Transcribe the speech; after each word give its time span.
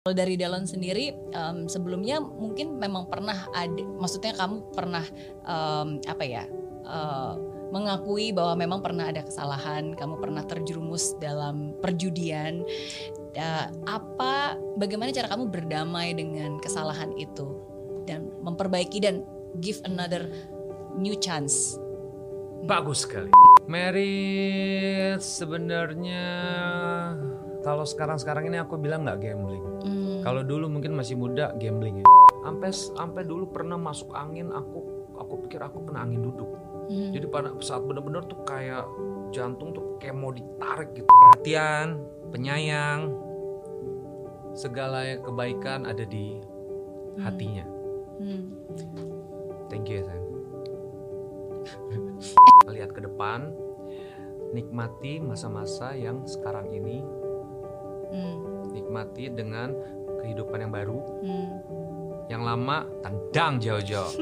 Kalau 0.00 0.16
dari 0.16 0.32
Dalon 0.40 0.64
sendiri 0.64 1.12
um, 1.36 1.68
sebelumnya 1.68 2.24
mungkin 2.24 2.80
memang 2.80 3.12
pernah 3.12 3.36
ada, 3.52 3.84
maksudnya 4.00 4.32
kamu 4.32 4.72
pernah 4.72 5.04
um, 5.44 6.00
apa 6.08 6.24
ya 6.24 6.48
uh, 6.88 7.36
mengakui 7.68 8.32
bahwa 8.32 8.56
memang 8.56 8.80
pernah 8.80 9.12
ada 9.12 9.20
kesalahan, 9.20 9.92
kamu 9.92 10.16
pernah 10.16 10.40
terjerumus 10.48 11.20
dalam 11.20 11.76
perjudian. 11.84 12.64
Uh, 13.36 13.68
apa, 13.84 14.56
bagaimana 14.80 15.12
cara 15.12 15.28
kamu 15.28 15.52
berdamai 15.52 16.16
dengan 16.16 16.56
kesalahan 16.64 17.12
itu 17.20 17.60
dan 18.08 18.32
memperbaiki 18.40 19.04
dan 19.04 19.20
give 19.60 19.84
another 19.84 20.32
new 20.96 21.12
chance? 21.20 21.76
Bagus 22.64 23.04
sekali. 23.04 23.28
Merit 23.68 25.20
sebenarnya 25.20 26.32
kalau 27.60 27.84
sekarang-sekarang 27.84 28.48
ini 28.48 28.58
aku 28.60 28.80
bilang 28.80 29.04
nggak 29.04 29.20
gambling. 29.20 29.64
Hmm. 29.84 30.20
Kalau 30.24 30.42
dulu 30.44 30.68
mungkin 30.68 30.96
masih 30.96 31.16
muda 31.16 31.52
gambling 31.56 32.00
ya. 32.00 32.06
Sampai 32.40 32.70
sampai 32.72 33.22
dulu 33.28 33.52
pernah 33.52 33.76
masuk 33.76 34.16
angin 34.16 34.48
aku 34.48 34.80
aku 35.20 35.44
pikir 35.46 35.60
aku 35.60 35.84
kena 35.84 36.08
angin 36.08 36.24
duduk. 36.24 36.48
Hmm. 36.88 37.12
Jadi 37.12 37.26
pada 37.28 37.52
saat 37.60 37.84
benar-benar 37.84 38.24
tuh 38.26 38.40
kayak 38.48 38.88
jantung 39.30 39.76
tuh 39.76 40.00
kayak 40.00 40.16
mau 40.16 40.32
ditarik 40.32 40.90
gitu. 40.96 41.06
Perhatian, 41.06 42.00
penyayang, 42.32 43.12
segala 44.56 45.20
kebaikan 45.20 45.84
ada 45.84 46.02
di 46.02 46.40
hatinya. 47.20 47.66
Hmm. 48.18 48.56
Thank 49.70 49.92
you 49.92 50.02
ya 50.02 50.04
sayang. 50.08 50.28
Lihat 52.74 52.90
ke 52.96 53.00
depan, 53.04 53.52
nikmati 54.50 55.22
masa-masa 55.22 55.94
yang 55.94 56.26
sekarang 56.26 56.72
ini, 56.74 57.04
Hmm. 58.10 58.70
nikmati 58.74 59.30
dengan 59.30 59.74
kehidupan 60.22 60.58
yang 60.66 60.72
baru. 60.74 60.98
Hmm. 61.22 61.50
Yang 62.30 62.42
lama 62.46 62.86
tendang 63.02 63.58
jauh-jauh. 63.58 64.12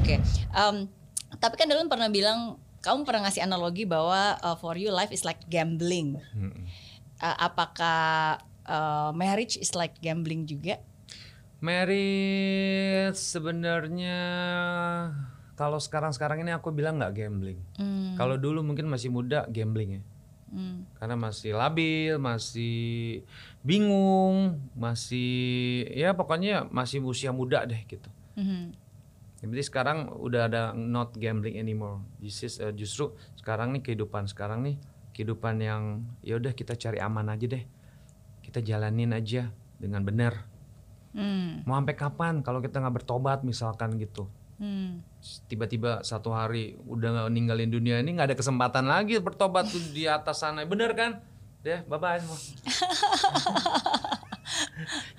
Oke, 0.00 0.16
um, 0.56 0.88
tapi 1.36 1.54
kan 1.60 1.68
Dalon 1.68 1.92
pernah 1.92 2.08
bilang 2.08 2.56
kamu 2.80 3.04
pernah 3.04 3.28
ngasih 3.28 3.44
analogi 3.44 3.84
bahwa 3.84 4.40
uh, 4.40 4.56
for 4.56 4.76
you 4.80 4.88
life 4.88 5.12
is 5.12 5.28
like 5.28 5.44
gambling. 5.52 6.16
Mm-mm. 6.32 6.64
Uh, 7.20 7.36
apakah 7.36 8.40
uh, 8.64 9.12
marriage 9.12 9.60
is 9.60 9.76
like 9.76 10.00
gambling 10.00 10.48
juga? 10.48 10.80
Merit 11.60 13.12
sebenarnya 13.12 14.18
kalau 15.60 15.76
sekarang-sekarang 15.76 16.40
ini 16.40 16.56
aku 16.56 16.72
bilang 16.72 16.96
nggak 16.96 17.20
gambling. 17.20 17.60
Hmm. 17.76 18.16
Kalau 18.16 18.40
dulu 18.40 18.64
mungkin 18.64 18.88
masih 18.88 19.12
muda 19.12 19.44
gambling 19.52 20.00
ya. 20.00 20.02
Hmm. 20.50 20.82
Karena 20.98 21.14
masih 21.14 21.54
labil, 21.54 22.18
masih 22.18 23.22
bingung, 23.62 24.58
masih 24.74 25.86
ya 25.94 26.10
pokoknya 26.12 26.66
masih 26.74 26.98
usia 27.06 27.30
muda 27.30 27.62
deh 27.62 27.78
gitu. 27.86 28.10
Mhm. 28.34 28.74
Jadi 29.40 29.62
sekarang 29.64 30.12
udah 30.20 30.52
ada 30.52 30.62
not 30.76 31.16
gambling 31.16 31.56
anymore. 31.56 32.04
This 32.20 32.44
is 32.44 32.60
uh, 32.60 32.74
justru 32.76 33.16
sekarang 33.40 33.72
nih 33.72 33.80
kehidupan 33.80 34.28
sekarang 34.28 34.60
nih 34.66 34.76
kehidupan 35.16 35.62
yang 35.64 36.04
ya 36.20 36.36
udah 36.36 36.52
kita 36.52 36.76
cari 36.76 37.00
aman 37.00 37.32
aja 37.32 37.46
deh. 37.48 37.64
Kita 38.44 38.60
jalanin 38.60 39.16
aja 39.16 39.48
dengan 39.80 40.04
benar. 40.04 40.44
Hmm. 41.16 41.64
Mau 41.64 41.78
sampai 41.78 41.96
kapan 41.96 42.44
kalau 42.44 42.60
kita 42.60 42.82
nggak 42.84 43.02
bertobat 43.02 43.40
misalkan 43.46 43.96
gitu. 43.96 44.28
Hmm. 44.60 45.00
Tiba-tiba 45.48 46.04
satu 46.04 46.36
hari 46.36 46.76
udah 46.84 47.16
nggak 47.16 47.32
ninggalin 47.32 47.72
dunia 47.72 47.96
ini 48.04 48.20
nggak 48.20 48.28
ada 48.28 48.36
kesempatan 48.36 48.84
lagi 48.84 49.16
bertobat 49.16 49.72
tuh 49.72 49.80
di 49.96 50.04
atas 50.04 50.44
sana. 50.44 50.68
Bener 50.68 50.92
kan? 50.92 51.24
Ya, 51.64 51.80
bye 51.88 51.96
bye 51.96 52.20
semua. 52.20 52.36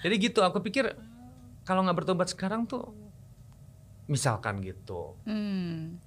Jadi 0.06 0.16
gitu, 0.22 0.46
aku 0.46 0.62
pikir 0.62 0.94
kalau 1.66 1.82
nggak 1.82 2.06
bertobat 2.06 2.30
sekarang 2.30 2.70
tuh 2.70 2.94
misalkan 4.06 4.62
gitu. 4.62 5.18
Hmm. 5.26 5.98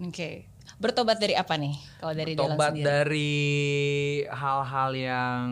Oke. 0.00 0.48
Bertobat 0.80 1.20
dari 1.20 1.36
apa 1.36 1.56
nih? 1.56 1.76
Kalau 2.00 2.14
dari 2.16 2.32
Dalon 2.36 2.56
Tobat 2.56 2.72
sendiri? 2.72 2.84
dari 2.84 3.32
hal-hal 4.28 4.90
yang 4.96 5.48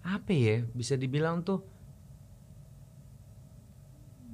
apa 0.00 0.32
ya 0.32 0.64
bisa 0.72 0.96
dibilang 0.96 1.44
tuh 1.44 1.60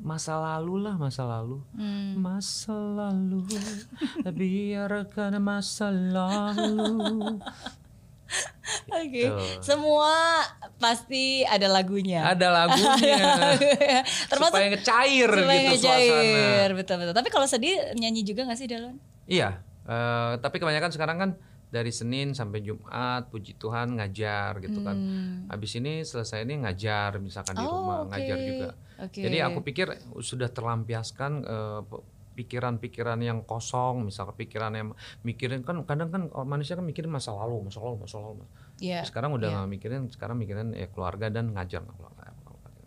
masa 0.07 0.39
lalu 0.39 0.87
lah 0.87 0.95
masa 0.95 1.27
lalu 1.27 1.59
Hmm. 1.75 2.15
masa 2.17 2.71
lalu 2.73 3.43
biarkan 4.39 5.43
masa 5.43 5.91
lalu 5.91 7.35
Oke. 8.91 9.23
Gitu. 9.23 9.39
Semua 9.63 10.43
pasti 10.79 11.47
ada 11.47 11.71
lagunya. 11.71 12.27
ada 12.27 12.51
lagunya 12.51 13.23
Termasuk 14.31 14.51
supaya 14.51 14.67
ngecair 14.69 15.31
supaya 15.31 15.59
gitu 15.63 15.71
ngecair. 15.71 16.11
suasana 16.11 16.75
Betul 16.75 16.97
betul. 16.99 17.15
Tapi 17.15 17.29
kalau 17.31 17.47
sedih 17.47 17.75
nyanyi 17.95 18.23
juga 18.23 18.43
gak 18.45 18.59
sih 18.59 18.67
Dalon? 18.67 18.99
Iya, 19.27 19.63
eh, 19.87 20.33
tapi 20.39 20.59
kebanyakan 20.59 20.91
sekarang 20.91 21.17
kan 21.17 21.31
dari 21.67 21.91
Senin 21.91 22.31
sampai 22.33 22.63
Jumat, 22.63 23.27
puji 23.29 23.59
Tuhan 23.59 23.99
ngajar 23.99 24.63
gitu 24.63 24.81
kan. 24.81 24.97
Hmm. 24.97 25.51
Habis 25.51 25.77
ini 25.77 26.01
selesai 26.01 26.47
ini 26.47 26.63
ngajar, 26.63 27.19
misalkan 27.19 27.59
di 27.59 27.67
Oh, 27.67 27.75
rumah 27.75 27.97
oke. 28.03 28.11
ngajar 28.15 28.39
juga. 28.39 28.69
Oke. 28.97 29.21
Jadi 29.21 29.37
aku 29.43 29.61
pikir 29.61 29.87
sudah 30.23 30.49
terlampiaskan 30.49 31.33
pe- 31.85 32.05
pikiran-pikiran 32.37 33.17
yang 33.19 33.43
kosong, 33.43 34.05
misal 34.05 34.29
pikiran 34.31 34.73
yang 34.73 34.89
mikirin 35.25 35.65
kan 35.65 35.81
kadang 35.83 36.13
kan 36.13 36.23
orang 36.33 36.61
manusia 36.61 36.77
kan 36.77 36.85
mikirin 36.85 37.09
masa 37.09 37.33
lalu, 37.33 37.65
masa 37.65 37.81
lalu, 37.81 37.97
masa 38.05 38.17
lalu. 38.21 38.45
Iya. 38.77 39.09
Sekarang 39.09 39.33
udah 39.33 39.49
nggak 39.51 39.71
mikirin, 39.73 40.03
sekarang 40.13 40.37
mikirin 40.37 40.77
ya 40.77 40.87
keluarga 40.93 41.33
dan 41.33 41.51
ngajar. 41.51 41.81
keluarga. 41.83 42.29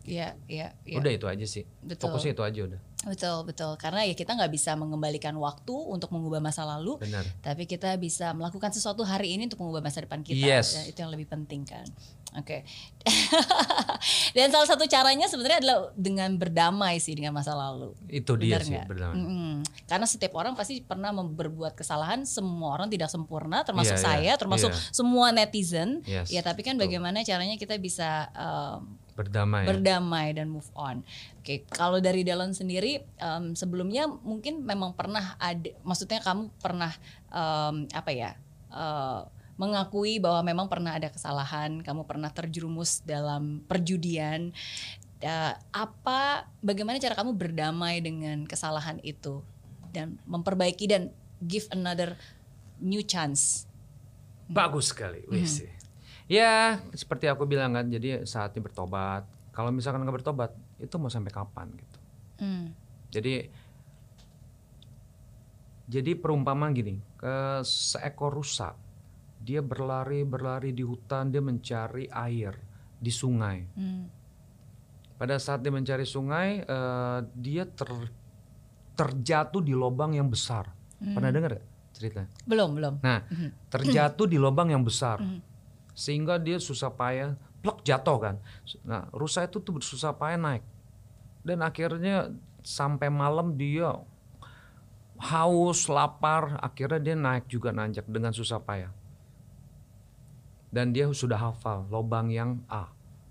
Iya, 0.09 0.33
iya, 0.49 0.67
iya. 0.83 0.97
Udah 0.97 1.11
itu 1.13 1.25
aja 1.29 1.45
sih. 1.45 1.63
Betul. 1.85 2.09
Fokusnya 2.09 2.33
itu 2.33 2.41
aja 2.41 2.59
udah. 2.65 2.79
Betul, 2.99 3.37
betul. 3.47 3.71
Karena 3.79 4.03
ya 4.03 4.11
kita 4.11 4.35
nggak 4.35 4.51
bisa 4.51 4.75
mengembalikan 4.75 5.31
waktu 5.39 5.71
untuk 5.71 6.11
mengubah 6.11 6.43
masa 6.43 6.67
lalu, 6.67 6.99
Benar. 6.99 7.23
tapi 7.39 7.63
kita 7.63 7.95
bisa 7.95 8.35
melakukan 8.35 8.75
sesuatu 8.75 9.07
hari 9.07 9.39
ini 9.39 9.47
untuk 9.47 9.63
mengubah 9.63 9.79
masa 9.79 10.03
depan 10.03 10.19
kita. 10.19 10.35
Yes. 10.43 10.75
Ya, 10.75 10.83
itu 10.89 10.97
yang 10.99 11.13
lebih 11.13 11.31
penting 11.31 11.63
kan. 11.63 11.87
Oke. 12.35 12.67
Dan 14.37 14.51
salah 14.53 14.67
satu 14.67 14.85
caranya 14.85 15.25
sebenarnya 15.25 15.63
adalah 15.63 15.77
dengan 15.97 16.29
berdamai 16.37 16.99
sih 17.01 17.15
dengan 17.15 17.33
masa 17.33 17.55
lalu. 17.55 17.95
Itu 18.05 18.35
dia 18.37 18.59
Benar 18.59 18.63
sih 18.67 18.73
nggak? 18.75 18.87
berdamai. 18.91 19.15
Mm-mm. 19.17 19.53
Karena 19.89 20.05
setiap 20.05 20.33
orang 20.37 20.53
pasti 20.53 20.83
pernah 20.83 21.09
berbuat 21.15 21.73
kesalahan. 21.73 22.27
Semua 22.27 22.75
orang 22.75 22.91
tidak 22.91 23.09
sempurna, 23.09 23.63
termasuk 23.65 23.95
Iya, 23.97 24.03
saya, 24.03 24.21
iya, 24.21 24.33
termasuk 24.35 24.69
iya. 24.69 24.79
semua 24.93 25.31
netizen. 25.33 26.03
Yes, 26.05 26.29
Ya, 26.29 26.43
tapi 26.45 26.61
kan 26.61 26.77
betul. 26.77 26.91
bagaimana 26.91 27.23
caranya 27.25 27.55
kita 27.57 27.79
bisa 27.81 28.29
um, 28.35 28.99
Berdamai. 29.19 29.67
berdamai 29.67 30.31
dan 30.31 30.47
move 30.47 30.71
on. 30.79 31.03
Oke, 31.43 31.67
kalau 31.67 31.99
dari 31.99 32.23
Dalon 32.23 32.55
sendiri 32.55 33.03
um, 33.19 33.51
sebelumnya 33.51 34.07
mungkin 34.07 34.63
memang 34.63 34.95
pernah 34.95 35.35
ada, 35.35 35.75
maksudnya 35.83 36.23
kamu 36.23 36.47
pernah 36.63 36.95
um, 37.27 37.83
apa 37.91 38.11
ya 38.15 38.39
uh, 38.71 39.27
mengakui 39.59 40.23
bahwa 40.23 40.39
memang 40.47 40.71
pernah 40.71 40.95
ada 40.95 41.11
kesalahan, 41.11 41.83
kamu 41.83 42.07
pernah 42.07 42.31
terjerumus 42.31 43.03
dalam 43.03 43.59
perjudian. 43.67 44.55
Uh, 45.19 45.51
apa, 45.75 46.47
bagaimana 46.63 46.95
cara 46.95 47.11
kamu 47.11 47.35
berdamai 47.35 47.99
dengan 47.99 48.47
kesalahan 48.47 49.03
itu 49.03 49.43
dan 49.91 50.15
memperbaiki 50.23 50.87
dan 50.87 51.11
give 51.43 51.67
another 51.75 52.15
new 52.79 53.03
chance? 53.03 53.67
Bagus 54.47 54.95
sekali, 54.95 55.27
wih 55.27 55.43
sih. 55.43 55.78
Ya, 56.29 56.77
seperti 56.93 57.25
aku 57.25 57.49
bilang 57.49 57.73
kan, 57.73 57.89
jadi 57.89 58.21
saatnya 58.21 58.61
bertobat. 58.61 59.25
Kalau 59.49 59.73
misalkan 59.73 60.05
nggak 60.05 60.21
bertobat, 60.21 60.53
itu 60.77 60.93
mau 61.01 61.09
sampai 61.09 61.33
kapan 61.33 61.73
gitu. 61.73 61.97
Hmm. 62.37 62.69
Jadi, 63.09 63.49
jadi 65.89 66.11
perumpamaan 66.13 66.69
gini, 66.77 67.01
ke 67.17 67.65
seekor 67.65 68.37
rusa, 68.37 68.77
dia 69.41 69.65
berlari 69.65 70.21
berlari 70.21 70.69
di 70.69 70.85
hutan, 70.85 71.33
dia 71.33 71.41
mencari 71.41 72.05
air 72.05 72.53
di 73.01 73.09
sungai. 73.09 73.57
Hmm. 73.73 74.05
Pada 75.17 75.41
saat 75.41 75.65
dia 75.65 75.73
mencari 75.73 76.05
sungai, 76.05 76.61
eh, 76.61 77.19
dia 77.33 77.65
ter- 77.65 78.13
terjatuh 78.93 79.65
di 79.65 79.73
lubang 79.73 80.13
yang 80.13 80.29
besar. 80.29 80.69
Hmm. 81.01 81.17
Pernah 81.17 81.31
dengar 81.33 81.57
cerita? 81.89 82.21
Belum, 82.45 82.77
belum. 82.77 83.01
Nah, 83.01 83.25
Mhm. 83.25 83.71
terjatuh 83.73 84.29
di 84.29 84.37
lubang 84.37 84.69
yang 84.69 84.85
besar. 84.85 85.17
Mhm. 85.19 85.48
Sehingga 85.99 86.39
dia 86.39 86.55
susah 86.55 86.95
payah, 86.95 87.35
plok 87.59 87.83
jatuh 87.83 88.17
kan. 88.23 88.35
Nah, 88.87 89.11
rusa 89.11 89.43
itu 89.43 89.59
tuh 89.59 89.83
susah 89.83 90.15
payah 90.15 90.39
naik. 90.39 90.63
Dan 91.43 91.59
akhirnya 91.59 92.31
sampai 92.63 93.11
malam 93.11 93.59
dia 93.59 93.99
haus, 95.19 95.91
lapar, 95.91 96.55
akhirnya 96.63 97.03
dia 97.03 97.15
naik 97.19 97.51
juga 97.51 97.75
nanjak 97.75 98.07
dengan 98.07 98.31
susah 98.31 98.63
payah. 98.63 98.95
Dan 100.71 100.95
dia 100.95 101.11
sudah 101.11 101.35
hafal 101.35 101.83
lubang 101.91 102.31
yang 102.31 102.63
A. 102.71 102.87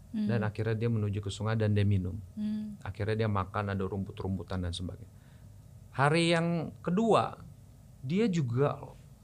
Dan 0.08 0.42
akhirnya 0.42 0.74
dia 0.74 0.90
menuju 0.90 1.24
ke 1.24 1.30
sungai 1.32 1.54
dan 1.54 1.72
dia 1.72 1.84
minum. 1.88 2.16
Hmm. 2.34 2.76
Akhirnya 2.84 3.24
dia 3.24 3.30
makan 3.30 3.72
ada 3.76 3.84
rumput-rumputan 3.84 4.60
dan 4.60 4.72
sebagainya. 4.74 5.14
Hari 5.94 6.24
yang 6.32 6.48
kedua 6.84 7.38
dia 8.02 8.26
juga 8.26 8.76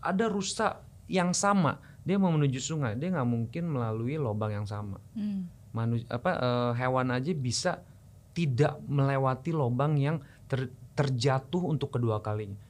ada 0.05 0.29
rusa 0.29 0.85
yang 1.09 1.33
sama 1.33 1.81
dia 2.05 2.17
mau 2.21 2.29
menuju 2.29 2.61
sungai, 2.61 3.01
dia 3.01 3.09
nggak 3.09 3.29
mungkin 3.29 3.65
melalui 3.73 4.21
lubang 4.21 4.53
yang 4.53 4.67
sama. 4.69 5.01
Hmm. 5.17 5.49
Manu, 5.73 5.99
apa 6.07 6.31
eh, 6.37 6.73
hewan 6.79 7.11
aja 7.11 7.33
bisa 7.35 7.81
tidak 8.37 8.79
melewati 8.87 9.51
lubang 9.51 9.97
yang 9.97 10.21
ter- 10.47 10.71
terjatuh 10.95 11.65
untuk 11.67 11.97
kedua 11.97 12.21
kalinya. 12.21 12.61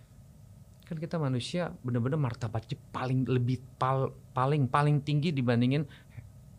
Kan 0.86 0.96
kita 0.96 1.18
manusia 1.18 1.74
benar-benar 1.82 2.16
martabatnya 2.16 2.78
paling 2.94 3.26
lebih 3.28 3.60
pal- 3.76 4.14
paling 4.32 4.70
paling 4.70 5.02
tinggi 5.02 5.34
dibandingin 5.34 5.84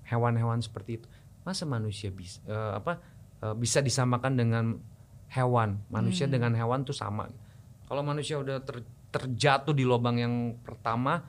hewan-hewan 0.06 0.62
seperti 0.62 1.02
itu. 1.02 1.08
Masa 1.48 1.66
manusia 1.66 2.12
bisa 2.12 2.42
eh, 2.46 2.72
apa 2.78 3.00
eh, 3.42 3.56
bisa 3.56 3.80
disamakan 3.82 4.34
dengan 4.36 4.66
hewan? 5.32 5.82
Manusia 5.90 6.28
Hmm. 6.28 6.34
dengan 6.38 6.52
hewan 6.54 6.84
tuh 6.86 6.94
sama. 6.94 7.26
Kalau 7.86 8.02
manusia 8.02 8.38
udah 8.38 8.62
ter- 8.66 8.86
terjatuh 9.14 9.72
di 9.72 9.88
lubang 9.88 10.20
yang 10.20 10.60
pertama, 10.60 11.24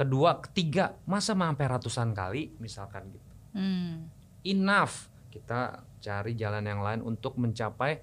kedua, 0.00 0.40
ketiga, 0.40 0.96
masa 1.04 1.36
sampai 1.36 1.66
ratusan 1.68 2.16
kali 2.16 2.56
misalkan 2.56 3.12
gitu 3.12 3.28
Hmm. 3.50 4.06
enough 4.40 5.10
kita 5.28 5.82
cari 5.98 6.32
jalan 6.32 6.62
yang 6.64 6.80
lain 6.80 7.02
untuk 7.02 7.34
mencapai 7.36 7.98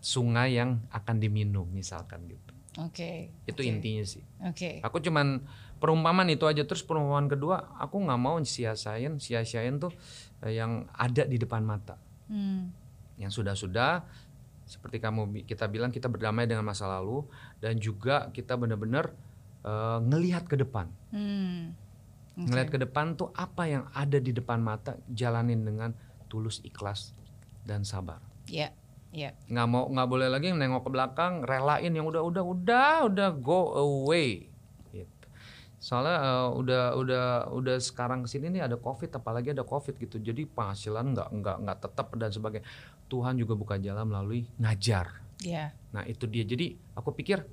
sungai 0.00 0.56
yang 0.56 0.80
akan 0.92 1.16
diminum 1.20 1.64
misalkan 1.68 2.24
gitu 2.28 2.52
Oke. 2.80 3.30
itu 3.46 3.60
oke, 3.60 3.68
intinya 3.68 4.04
sih 4.04 4.24
Oke. 4.44 4.80
aku 4.80 5.00
cuman 5.00 5.44
perumpamaan 5.78 6.28
itu 6.28 6.44
aja 6.44 6.64
terus 6.64 6.80
perumpamaan 6.80 7.28
kedua 7.28 7.76
aku 7.76 8.02
nggak 8.04 8.20
mau 8.20 8.36
sia-siain 8.40 9.16
sia-siain 9.20 9.76
tuh 9.76 9.92
eh, 10.44 10.56
yang 10.56 10.88
ada 10.92 11.24
di 11.24 11.36
depan 11.36 11.60
mata 11.64 11.96
Hmm. 12.24 12.72
yang 13.20 13.28
sudah-sudah 13.28 14.00
seperti 14.64 14.96
kamu 14.96 15.44
kita 15.44 15.68
bilang 15.68 15.92
kita 15.92 16.08
berdamai 16.08 16.48
dengan 16.48 16.64
masa 16.64 16.88
lalu 16.88 17.20
dan 17.60 17.76
juga 17.76 18.32
kita 18.32 18.56
benar-benar 18.56 19.12
eh, 19.64 19.98
ngelihat 20.00 20.44
ke 20.44 20.54
depan 20.54 20.86
Hmm. 21.08 21.72
Oke. 22.34 22.46
ngelihat 22.46 22.68
ke 22.68 22.78
depan 22.80 23.14
tuh 23.14 23.30
apa 23.32 23.64
yang 23.64 23.84
ada 23.90 24.18
di 24.18 24.30
depan 24.30 24.58
mata 24.58 24.94
jalanin 25.08 25.62
dengan 25.62 25.94
tulus 26.26 26.58
ikhlas 26.60 27.14
dan 27.62 27.82
sabar 27.82 28.18
Ya. 28.44 28.74
Ya. 29.08 29.30
nggak 29.46 29.66
mau 29.66 29.86
nggak 29.86 30.08
boleh 30.08 30.26
lagi 30.26 30.50
nengok 30.50 30.82
ke 30.82 30.90
belakang 30.90 31.32
relain 31.40 31.88
yang 31.88 32.02
udah 32.04 32.18
udah 32.20 32.42
udah 32.42 32.92
udah 33.06 33.28
go 33.32 33.70
away 33.72 34.50
gitu. 34.90 35.26
soalnya 35.78 36.18
eh, 36.18 36.48
udah 36.52 36.84
udah 36.94 37.24
udah 37.48 37.76
sekarang 37.78 38.20
ke 38.20 38.28
sini 38.28 38.50
nih 38.50 38.64
ada 38.64 38.74
covid 38.74 39.14
apalagi 39.14 39.54
ada 39.54 39.62
covid 39.62 39.94
gitu 39.94 40.18
jadi 40.18 40.42
penghasilan 40.44 41.14
nggak 41.14 41.28
nggak 41.30 41.56
nggak 41.62 41.78
tetap 41.80 42.10
dan 42.14 42.28
sebagainya 42.28 42.66
Tuhan 43.06 43.38
juga 43.38 43.54
buka 43.54 43.78
jalan 43.78 44.02
melalui 44.04 44.50
ngajar 44.56 45.22
Ya. 45.38 45.70
nah 45.90 46.02
itu 46.02 46.26
dia 46.26 46.42
jadi 46.42 46.74
aku 46.94 47.10
pikir 47.12 47.46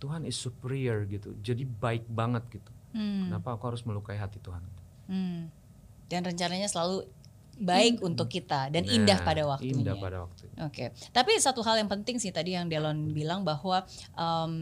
Tuhan 0.00 0.24
is 0.24 0.34
superior 0.34 1.04
gitu 1.04 1.36
jadi 1.38 1.62
baik 1.62 2.08
banget 2.08 2.42
gitu 2.50 2.72
Hmm. 2.90 3.30
kenapa 3.30 3.54
aku 3.54 3.64
harus 3.68 3.84
melukai 3.84 4.16
hati 4.16 4.40
Tuhan 4.40 4.64
Hmm. 5.06 5.46
Dan 6.06 6.22
rencananya 6.24 6.66
selalu 6.66 7.06
baik 7.56 8.00
untuk 8.00 8.26
kita 8.26 8.66
dan 8.66 8.82
Nah, 8.82 8.90
indah 8.92 9.18
pada 9.20 9.42
waktunya. 9.44 9.74
indah 9.76 9.94
pada 9.94 10.16
waktunya 10.20 10.56
Oke, 10.60 10.84
tapi 11.10 11.36
satu 11.36 11.60
hal 11.60 11.76
yang 11.76 11.86
penting 11.86 12.16
sih 12.16 12.30
tadi 12.30 12.50
yang 12.52 12.66
Delon 12.66 13.10
bilang 13.10 13.42
bahwa 13.42 13.84
em, 14.12 14.52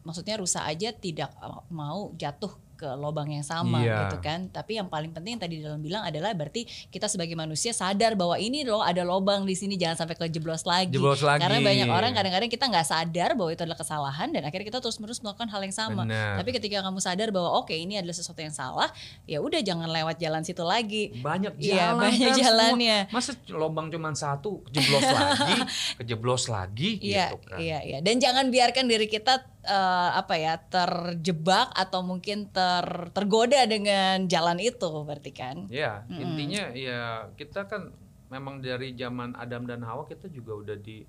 maksudnya 0.00 0.36
rusa 0.36 0.62
aja 0.62 0.92
tidak 0.92 1.34
mau 1.68 2.14
jatuh 2.14 2.52
ke 2.74 2.86
lubang 2.92 3.26
yang 3.28 3.42
sama 3.42 3.78
Iya. 3.78 4.06
gitu 4.06 4.18
kan. 4.20 4.46
Tapi 4.48 4.76
yang 4.76 4.86
paling 4.86 5.10
penting 5.10 5.34
yang 5.34 5.42
tadi 5.42 5.54
Delon 5.56 5.78
bilang 5.78 6.02
adalah 6.02 6.30
berarti 6.30 6.62
kita 6.88 7.06
sebagai 7.06 7.32
manusia 7.32 7.70
sadar 7.70 8.12
bahwa 8.12 8.36
ini 8.36 8.62
loh 8.62 8.80
ada 8.80 9.00
lubang 9.00 9.42
di 9.42 9.52
sini 9.52 9.74
jangan 9.74 9.94
sampai 10.00 10.18
kejeblos 10.18 10.62
lagi. 10.62 10.90
Jeblos 10.90 11.20
lagi. 11.20 11.40
Karena 11.40 11.58
banyak 11.60 11.86
orang 11.86 12.12
kadang-kadang 12.12 12.48
kita 12.48 12.64
nggak 12.66 12.84
sadar 12.84 13.30
bahwa 13.32 13.50
itu 13.50 13.62
adalah 13.62 13.76
kesalahan 13.76 14.28
dan 14.28 14.42
akhirnya 14.42 14.66
kita 14.68 14.78
terus-menerus 14.78 15.18
melakukan 15.18 15.46
hal 15.46 15.60
yang 15.60 15.72
sama. 15.72 16.02
Benar. 16.02 16.38
Tapi 16.38 16.50
ketika 16.52 16.78
kamu 16.80 16.98
sadar 16.98 17.28
bahwa 17.30 17.50
oke 17.56 17.72
ini 17.72 17.96
adalah 17.96 18.12
sesuatu 18.12 18.38
yang 18.38 18.50
salah, 18.50 18.90
ya 19.22 19.38
udah 19.38 19.60
jangan 19.60 19.86
lewat 19.86 20.16
jalan 20.16 20.42
situ 20.42 20.60
lagi. 20.60 21.14
banyak 21.16 21.54
Iya, 21.56 21.94
jalan 21.94 22.02
banyak 22.04 22.20
kan 22.26 22.36
jalannya. 22.36 22.98
semua. 23.04 23.14
masa 23.14 23.30
lubang 23.48 23.86
cuma 23.86 24.10
satu 24.10 24.60
kejeblos 24.64 25.04
lagi 25.04 25.54
kejeblos 25.98 26.44
lagi 26.46 26.90
Iya, 26.98 27.30
gitu 27.30 27.36
kan 27.44 27.58
iya, 27.58 27.78
iya. 27.80 27.98
Dan 28.00 28.18
jangan 28.18 28.48
biarkan 28.48 28.84
diri 28.84 29.06
kita 29.06 29.44
eh, 29.64 30.10
apa 30.14 30.34
ya 30.36 30.60
terjebak 30.60 31.72
atau 31.74 32.04
mungkin 32.04 32.52
ter 32.52 33.10
tergoda 33.16 33.64
dengan 33.64 34.28
jalan 34.28 34.60
itu, 34.60 34.90
berarti 35.02 35.32
kan? 35.32 35.66
ya 35.72 36.04
intinya 36.12 36.70
ya 36.76 37.32
kita 37.34 37.66
kan 37.66 37.90
memang 38.28 38.60
dari 38.60 38.96
zaman 38.96 39.36
Adam 39.36 39.68
dan 39.68 39.84
Hawa 39.84 40.08
kita 40.08 40.30
juga 40.30 40.58
udah 40.58 40.76
di 40.78 41.04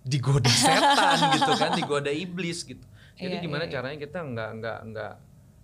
digoda 0.00 0.48
setan 0.64 1.36
gitu 1.36 1.52
kan 1.60 1.70
digoda 1.76 2.08
iblis 2.08 2.64
gitu 2.64 2.84
jadi 3.20 3.36
Iya, 3.36 3.44
gimana 3.44 3.64
iya, 3.64 3.68
iya. 3.68 3.74
caranya 3.76 3.98
kita 4.00 4.18
nggak 4.24 4.50
nggak 4.60 4.78
nggak 4.88 5.12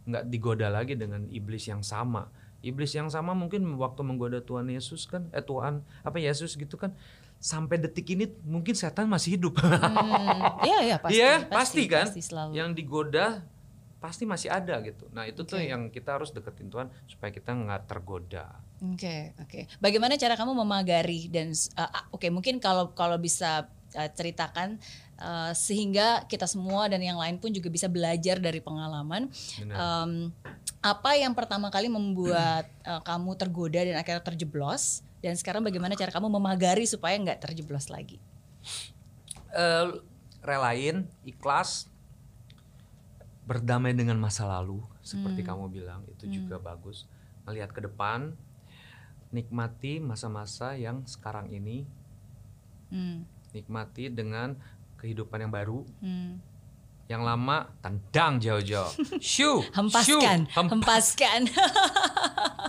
nggak 0.06 0.24
digoda 0.28 0.68
lagi 0.68 0.94
dengan 0.94 1.24
iblis 1.32 1.64
yang 1.64 1.80
sama 1.80 2.28
iblis 2.60 2.92
yang 2.92 3.08
sama 3.08 3.32
mungkin 3.32 3.64
waktu 3.80 4.04
menggoda 4.04 4.44
Tuhan 4.44 4.68
Yesus 4.68 5.08
kan 5.08 5.32
eh 5.32 5.40
Tuhan 5.40 5.80
apa 6.04 6.18
Yesus 6.20 6.54
gitu 6.54 6.76
kan 6.76 6.92
sampai 7.36 7.78
detik 7.78 8.08
ini 8.10 8.26
mungkin 8.42 8.72
setan 8.72 9.06
masih 9.06 9.36
hidup 9.36 9.60
Hmm, 9.60 10.60
Iya, 10.64 10.78
iya 10.82 10.96
pasti. 11.02 11.16
Iya, 11.16 11.32
pasti 11.46 11.82
kan? 11.86 12.06
Pasti 12.08 12.22
selalu. 12.24 12.50
yang 12.54 12.70
digoda 12.72 13.44
pasti 13.96 14.22
masih 14.22 14.52
ada 14.52 14.76
gitu. 14.84 15.08
Nah 15.10 15.24
itu 15.24 15.42
tuh 15.42 15.58
Oke. 15.58 15.66
yang 15.66 15.88
kita 15.88 16.14
harus 16.14 16.30
deketin 16.30 16.68
Tuhan 16.68 16.86
supaya 17.08 17.32
kita 17.32 17.50
nggak 17.50 17.88
tergoda. 17.88 18.60
Oke, 18.92 19.32
oke. 19.40 19.66
Bagaimana 19.80 20.14
cara 20.14 20.36
kamu 20.36 20.52
memagari 20.52 21.26
dan 21.26 21.50
uh, 21.74 22.12
oke 22.12 22.28
mungkin 22.28 22.60
kalau 22.60 22.92
kalau 22.92 23.16
bisa 23.16 23.66
uh, 23.96 24.10
ceritakan 24.12 24.76
uh, 25.16 25.50
sehingga 25.56 26.28
kita 26.28 26.44
semua 26.44 26.86
dan 26.86 27.00
yang 27.00 27.16
lain 27.16 27.40
pun 27.40 27.48
juga 27.50 27.72
bisa 27.72 27.88
belajar 27.88 28.36
dari 28.36 28.60
pengalaman. 28.60 29.32
Benar. 29.64 29.74
Em, 29.74 30.12
apa 30.84 31.10
yang 31.16 31.32
pertama 31.32 31.72
kali 31.72 31.88
membuat 31.88 32.68
uh, 32.84 33.00
kamu 33.00 33.32
tergoda 33.34 33.80
dan 33.80 33.96
akhirnya 33.96 34.22
terjeblos? 34.22 35.02
Dan 35.18 35.34
sekarang 35.34 35.62
bagaimana 35.62 35.94
cara 35.94 36.10
kamu 36.10 36.28
memagari 36.28 36.84
supaya 36.84 37.16
nggak 37.16 37.40
terjeblos 37.40 37.88
lagi? 37.88 38.20
Eh, 39.50 39.88
relain, 40.40 41.08
ikhlas, 41.22 41.88
berdamai 43.42 43.94
dengan 43.94 44.18
masa 44.18 44.42
lalu 44.44 44.82
seperti 45.00 45.40
kamu 45.40 45.70
bilang 45.70 46.02
itu 46.06 46.26
juga 46.28 46.58
bagus. 46.58 47.06
Melihat 47.46 47.70
ke 47.70 47.80
depan, 47.80 48.34
nikmati 49.30 49.98
masa-masa 49.98 50.74
yang 50.74 51.06
sekarang 51.06 51.50
ini, 51.50 51.86
Hmm, 52.86 53.26
nikmati 53.50 54.06
dengan 54.06 54.54
kehidupan 54.96 55.42
yang 55.42 55.50
baru. 55.50 55.82
hmm. 55.98 56.38
Yang 57.06 57.22
lama 57.22 57.70
tendang 57.78 58.42
jauh-jauh. 58.42 58.90
Shoo, 59.22 59.62
Hempaskan, 59.70 60.50
shoo, 60.50 60.66
hempaskan. 60.66 61.40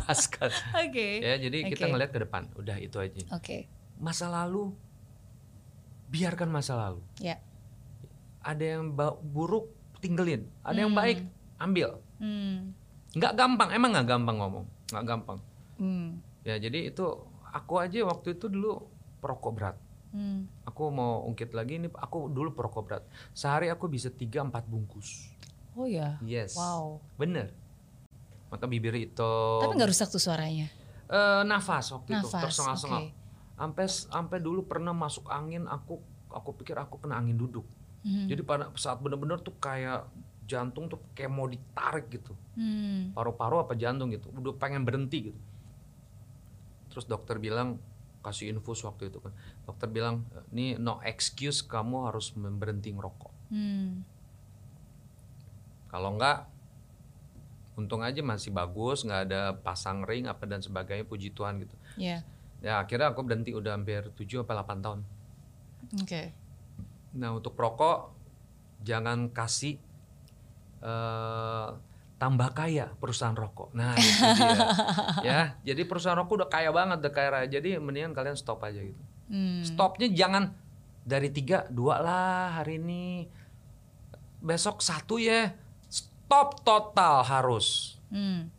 hempaskan. 0.08 0.50
Oke. 0.88 1.08
ya, 1.20 1.36
jadi 1.36 1.58
kita 1.68 1.84
Oke. 1.84 1.92
ngeliat 1.92 2.12
ke 2.16 2.20
depan. 2.24 2.48
Udah 2.56 2.80
itu 2.80 2.96
aja. 2.98 3.20
Oke. 3.36 3.68
Masa 4.00 4.32
lalu 4.32 4.72
biarkan 6.08 6.48
masa 6.48 6.80
lalu. 6.80 7.04
Ya. 7.20 7.44
Ada 8.40 8.80
yang 8.80 8.96
buruk 9.28 9.68
tinggalin, 10.00 10.48
ada 10.64 10.80
yang 10.80 10.96
Hmm. 10.96 11.02
baik 11.04 11.20
ambil. 11.60 12.00
Hmm. 12.24 12.72
Nggak 13.12 13.34
gampang, 13.36 13.70
emang 13.76 13.92
nggak 13.92 14.08
gampang 14.08 14.38
ngomong, 14.40 14.66
nggak 14.88 15.06
gampang. 15.06 15.40
Hmm. 15.76 16.24
Ya 16.48 16.56
jadi 16.56 16.88
itu 16.88 17.04
aku 17.44 17.84
aja 17.84 18.08
waktu 18.08 18.40
itu 18.40 18.48
dulu 18.48 18.88
perokok 19.20 19.52
berat. 19.52 19.76
Hmm. 20.16 20.48
Aku 20.64 20.88
mau 20.88 21.28
ungkit 21.28 21.52
lagi 21.52 21.76
ini, 21.76 21.92
aku 21.92 22.32
dulu 22.32 22.56
perokok 22.56 22.84
berat. 22.88 23.04
Sehari 23.36 23.68
aku 23.68 23.92
bisa 23.92 24.08
3-4 24.08 24.64
bungkus. 24.64 25.28
Oh 25.76 25.84
ya. 25.84 26.16
Yes. 26.24 26.56
Wow. 26.56 27.04
Bener. 27.20 27.52
Maka 28.48 28.66
bibir 28.66 28.96
itu. 28.96 29.34
Tapi 29.62 29.74
nggak 29.76 29.92
rusak 29.92 30.08
tuh 30.08 30.22
suaranya. 30.24 30.68
Eh, 31.08 31.42
nafas 31.48 31.92
waktu 31.96 32.20
itu 32.20 32.28
Nafas. 32.28 32.44
tersengah-sengah. 32.52 33.02
Oke. 33.08 33.16
Sampai 33.58 33.86
sampai 33.88 34.38
dulu 34.44 34.68
pernah 34.68 34.92
masuk 34.92 35.28
angin, 35.32 35.66
aku 35.66 36.00
aku 36.30 36.52
pikir 36.60 36.76
aku 36.76 37.00
kena 37.00 37.18
angin 37.18 37.40
duduk. 37.40 37.64
Hmm. 38.04 38.28
Jadi 38.28 38.42
pada 38.44 38.70
saat 38.76 39.00
bener-bener 39.00 39.40
tuh 39.40 39.56
kayak 39.58 40.08
jantung 40.48 40.88
tuh 40.88 41.00
kayak 41.16 41.32
mau 41.32 41.48
ditarik 41.48 42.08
gitu. 42.12 42.36
Hmm. 42.56 43.12
Paru-paru 43.16 43.64
apa 43.64 43.74
jantung 43.76 44.12
gitu. 44.12 44.32
Udah 44.32 44.56
pengen 44.56 44.84
berhenti 44.88 45.32
gitu. 45.32 45.40
Terus 46.92 47.08
dokter 47.08 47.40
bilang 47.40 47.80
kasih 48.24 48.52
infus 48.52 48.84
waktu 48.84 49.08
itu 49.08 49.24
kan. 49.24 49.32
Dokter 49.64 49.88
bilang, 49.88 50.28
"Ini 50.52 50.76
no 50.76 51.00
excuse 51.04 51.64
kamu 51.64 52.12
harus 52.12 52.36
berhenti 52.36 52.92
ngerokok. 52.92 53.34
Hmm. 53.52 54.04
Kalau 55.88 56.20
enggak 56.20 56.48
untung 57.78 58.02
aja 58.02 58.20
masih 58.26 58.50
bagus, 58.50 59.06
nggak 59.06 59.22
ada 59.30 59.42
pasang 59.62 60.02
ring 60.02 60.26
apa 60.26 60.50
dan 60.50 60.66
sebagainya 60.66 61.06
puji 61.06 61.32
Tuhan 61.32 61.62
gitu. 61.62 61.78
Ya. 61.96 62.26
Ya 62.58 62.82
akhirnya 62.82 63.14
aku 63.14 63.22
berhenti 63.22 63.54
udah 63.54 63.78
hampir 63.78 64.10
7 64.18 64.42
apa 64.42 64.66
8 64.66 64.82
tahun. 64.82 65.00
Oke. 66.02 66.34
Nah 67.14 67.38
untuk 67.38 67.54
perokok 67.54 68.18
jangan 68.82 69.30
kasih 69.30 69.78
eh 70.82 71.70
tambah 72.18 72.50
kaya 72.58 72.98
perusahaan 72.98 73.38
rokok. 73.38 73.78
Nah 73.78 73.94
itu 73.94 74.26
dia. 74.34 74.58
ya 75.30 75.42
jadi 75.62 75.86
perusahaan 75.86 76.18
rokok 76.18 76.34
udah 76.44 76.50
kaya 76.50 76.74
banget, 76.74 76.98
udah 77.06 77.14
kaya 77.14 77.30
raya. 77.30 77.48
Jadi 77.48 77.78
mendingan 77.78 78.18
kalian 78.18 78.34
stop 78.34 78.66
aja 78.66 78.82
gitu. 78.82 79.04
Hmm. 79.30 79.62
Stopnya 79.62 80.10
jangan 80.10 80.58
dari 81.06 81.30
tiga 81.30 81.70
dua 81.70 82.02
lah 82.02 82.58
hari 82.58 82.82
ini. 82.82 83.30
besok 84.38 84.86
satu 84.86 85.18
ya 85.18 85.50
stop 86.28 86.60
total 86.62 87.24
harus 87.24 87.96
Hmm. 88.08 88.52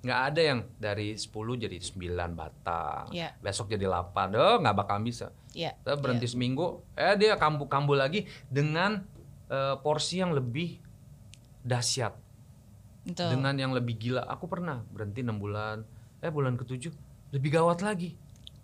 nggak 0.00 0.20
ada 0.28 0.40
yang 0.44 0.60
dari 0.76 1.14
10 1.14 1.30
jadi 1.56 1.78
9 1.78 2.04
batang 2.32 3.06
Iya. 3.08 3.34
besok 3.38 3.66
jadi 3.68 3.86
8 3.86 4.34
oh 4.34 4.56
nggak 4.58 4.76
bakal 4.76 4.98
bisa. 5.00 5.30
Kita 5.48 5.94
berhenti 5.96 6.26
seminggu 6.26 6.82
eh 6.92 7.14
dia 7.14 7.34
kambuh-kambuh 7.34 7.94
lagi 7.94 8.22
dengan 8.46 9.06
eh, 9.46 9.78
porsi 9.78 10.18
yang 10.18 10.30
lebih 10.30 10.78
dahsyat 11.60 12.12
Betul. 13.02 13.30
dengan 13.32 13.54
yang 13.54 13.70
lebih 13.70 13.94
gila 13.94 14.22
aku 14.24 14.44
pernah 14.44 14.82
berhenti 14.86 15.20
enam 15.20 15.36
bulan 15.36 15.86
eh 16.18 16.28
bulan 16.28 16.54
ketujuh 16.54 16.92
lebih 17.30 17.50
gawat 17.52 17.80
lagi 17.80 18.16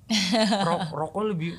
Ro- 0.66 0.90
rokok 0.90 1.24
lebih 1.26 1.54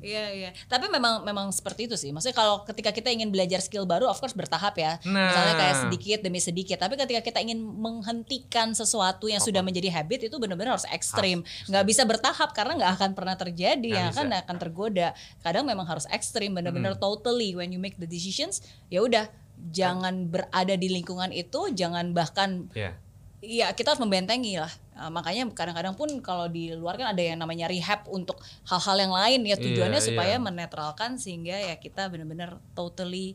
Iya 0.00 0.24
iya. 0.32 0.50
Tapi 0.70 0.88
memang 0.88 1.22
memang 1.22 1.52
seperti 1.52 1.86
itu 1.90 1.94
sih. 2.00 2.10
Maksudnya 2.10 2.32
kalau 2.32 2.64
ketika 2.64 2.90
kita 2.90 3.12
ingin 3.12 3.28
belajar 3.28 3.60
skill 3.60 3.84
baru, 3.84 4.08
of 4.08 4.16
course 4.18 4.32
bertahap 4.32 4.74
ya. 4.80 4.96
Nah. 5.04 5.28
Misalnya 5.28 5.54
kayak 5.60 5.76
sedikit 5.86 6.18
demi 6.24 6.40
sedikit. 6.40 6.78
Tapi 6.80 6.96
ketika 6.96 7.20
kita 7.20 7.38
ingin 7.44 7.60
menghentikan 7.62 8.72
sesuatu 8.72 9.28
yang 9.28 9.38
sudah 9.38 9.60
menjadi 9.60 9.92
habit 9.92 10.32
itu 10.32 10.36
benar-benar 10.40 10.80
harus 10.80 10.88
ekstrim. 10.88 11.44
Nggak 11.68 11.84
bisa 11.84 12.02
bertahap 12.08 12.50
karena 12.56 12.78
nggak 12.80 12.92
akan 12.98 13.10
pernah 13.12 13.36
terjadi. 13.36 13.78
Nggak 13.78 14.00
yang 14.00 14.08
bisa. 14.10 14.20
akan 14.24 14.28
akan 14.46 14.56
tergoda. 14.56 15.08
Kadang 15.44 15.64
memang 15.68 15.84
harus 15.84 16.08
ekstrim. 16.08 16.56
Benar-benar 16.56 16.96
Hmm. 16.96 17.02
totally 17.02 17.52
when 17.52 17.70
you 17.70 17.78
make 17.78 18.00
the 18.00 18.08
decisions. 18.08 18.64
Ya 18.88 19.04
udah, 19.04 19.28
jangan 19.70 20.30
berada 20.32 20.74
di 20.74 20.88
lingkungan 20.90 21.30
itu. 21.30 21.70
Jangan 21.74 22.16
bahkan 22.16 22.70
ya 22.72 22.96
Iya 23.42 23.74
kita 23.74 23.90
harus 23.94 24.02
membentengi 24.02 24.54
lah. 24.54 24.70
Nah, 24.92 25.08
makanya 25.08 25.48
kadang-kadang 25.50 25.92
pun 25.92 26.06
kalau 26.20 26.46
di 26.46 26.68
luar 26.70 26.94
kan 26.94 27.10
ada 27.10 27.18
yang 27.18 27.36
namanya 27.36 27.64
rehab 27.64 28.04
untuk 28.06 28.36
hal-hal 28.62 28.96
yang 28.98 29.10
lain 29.10 29.40
ya 29.42 29.56
tujuannya 29.56 29.98
Iya, 29.98 30.06
supaya 30.06 30.34
iya. 30.34 30.42
menetralkan 30.42 31.16
sehingga 31.16 31.56
ya 31.56 31.74
kita 31.74 32.06
benar-benar 32.06 32.60
totally 32.72 33.34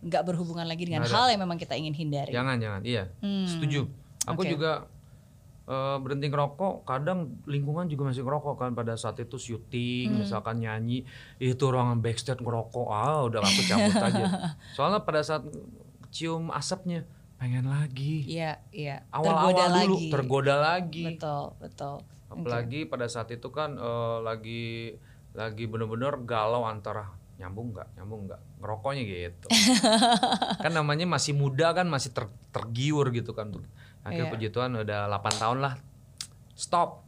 nggak 0.00 0.22
berhubungan 0.22 0.64
lagi 0.64 0.84
dengan 0.84 1.04
hal 1.04 1.28
yang 1.28 1.40
memang 1.40 1.56
kita 1.56 1.72
ingin 1.72 1.92
hindari. 1.92 2.28
jangan 2.28 2.56
jangan 2.56 2.80
iya 2.82 3.08
Hmm. 3.18 3.44
setuju 3.44 3.84
aku 4.24 4.42
Oke. 4.42 4.50
juga 4.50 4.88
eh, 5.64 5.96
berhenti 5.98 6.28
ngerokok 6.28 6.84
kadang 6.84 7.40
lingkungan 7.44 7.84
juga 7.86 8.08
masih 8.08 8.20
ngerokok 8.20 8.54
kan 8.54 8.70
pada 8.72 8.92
saat 8.94 9.16
itu 9.18 9.36
syuting 9.36 10.08
Hmm. 10.10 10.20
misalkan 10.20 10.56
nyanyi 10.58 11.04
itu 11.38 11.64
ruangan 11.64 12.00
backstage 12.00 12.40
ngerokok 12.40 12.84
ah 12.86 13.24
udah 13.24 13.40
aku 13.40 13.60
cabut 13.62 13.92
aja 13.94 14.24
soalnya 14.76 15.00
pada 15.00 15.20
saat 15.20 15.40
cium 16.10 16.48
asapnya 16.48 17.08
pengen 17.44 17.66
lagi 17.66 18.24
Iya 18.24 18.56
iya. 18.72 19.04
awal-awal 19.10 19.52
dulu 19.76 19.96
lagi. 19.98 20.08
tergoda 20.08 20.54
lagi 20.56 21.04
Betul 21.12 21.52
betul. 21.58 21.96
apalagi 22.26 22.80
pada 22.84 23.04
saat 23.04 23.28
itu 23.28 23.48
kan 23.48 23.76
eh, 23.76 24.18
lagi 24.18 24.96
lagi 25.30 25.64
bener-bener 25.64 26.24
galau 26.24 26.64
antara 26.64 27.12
nyambung 27.36 27.70
nggak 27.70 27.88
nyambung 27.94 28.24
nggak 28.24 28.40
ngerokoknya 28.58 29.02
gitu 29.04 29.46
kan 30.64 30.72
namanya 30.72 31.04
masih 31.04 31.34
muda 31.34 31.70
kan 31.72 31.84
masih 31.84 32.10
ter- 32.10 32.32
tergiur 32.48 33.10
gitu 33.10 33.30
kan 33.30 33.52
akhirnya 34.00 34.24
Iya. 34.24 34.32
puji 34.32 34.48
Tuhan 34.48 34.72
udah 34.74 35.00
8 35.10 35.36
tahun 35.36 35.58
lah 35.60 35.74
stop 36.54 37.04